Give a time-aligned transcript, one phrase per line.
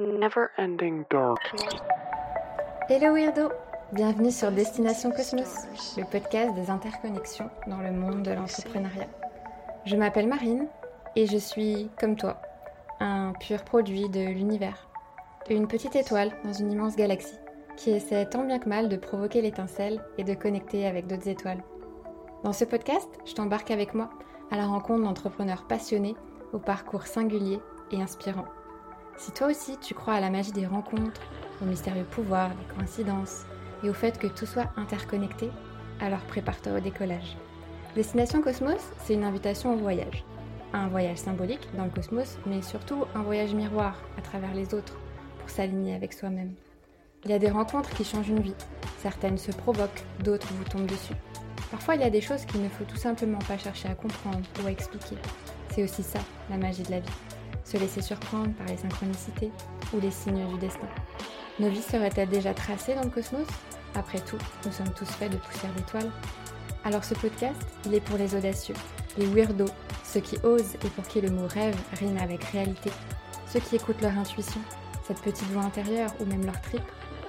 [0.00, 1.04] never ending.
[2.88, 3.50] Hello Weirdo
[3.92, 5.66] Bienvenue sur Destination Cosmos,
[5.98, 9.08] le podcast des interconnexions dans le monde de l'entrepreneuriat.
[9.84, 10.68] Je m'appelle Marine
[11.16, 12.40] et je suis, comme toi,
[13.00, 14.88] un pur produit de l'univers.
[15.50, 17.38] Une petite étoile dans une immense galaxie
[17.76, 21.62] qui essaie tant bien que mal de provoquer l'étincelle et de connecter avec d'autres étoiles.
[22.44, 24.08] Dans ce podcast, je t'embarque avec moi
[24.50, 26.16] à la rencontre d'entrepreneurs passionnés
[26.52, 27.60] au parcours singulier
[27.90, 28.46] et inspirant.
[29.20, 31.20] Si toi aussi tu crois à la magie des rencontres,
[31.60, 33.44] au mystérieux pouvoir des coïncidences
[33.84, 35.50] et au fait que tout soit interconnecté,
[36.00, 37.36] alors prépare-toi au décollage.
[37.94, 40.24] Destination Cosmos, c'est une invitation au voyage.
[40.72, 44.98] Un voyage symbolique dans le cosmos, mais surtout un voyage miroir à travers les autres
[45.38, 46.54] pour s'aligner avec soi-même.
[47.24, 48.54] Il y a des rencontres qui changent une vie.
[49.02, 51.12] Certaines se provoquent, d'autres vous tombent dessus.
[51.70, 54.40] Parfois, il y a des choses qu'il ne faut tout simplement pas chercher à comprendre
[54.62, 55.16] ou à expliquer.
[55.72, 57.39] C'est aussi ça, la magie de la vie.
[57.64, 59.50] Se laisser surprendre par les synchronicités
[59.92, 60.88] ou les signes du destin.
[61.58, 63.46] Nos vies seraient-elles déjà tracées dans le cosmos?
[63.94, 66.10] Après tout, nous sommes tous faits de poussière d'étoiles.
[66.84, 68.74] Alors ce podcast, il est pour les audacieux,
[69.18, 69.70] les weirdos,
[70.04, 72.90] ceux qui osent et pour qui le mot rêve rime avec réalité,
[73.46, 74.60] ceux qui écoutent leur intuition,
[75.06, 76.82] cette petite voix intérieure ou même leur trip,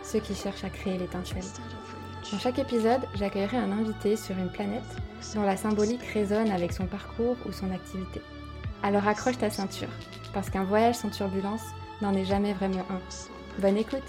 [0.03, 1.43] ceux qui cherchent à créer l'étincelle.
[2.31, 4.83] Dans chaque épisode, j'accueillerai un invité sur une planète
[5.35, 8.21] dont la symbolique résonne avec son parcours ou son activité.
[8.83, 9.89] Alors accroche ta ceinture,
[10.33, 11.63] parce qu'un voyage sans turbulence
[12.01, 12.99] n'en est jamais vraiment un.
[13.59, 14.01] Bonne écoute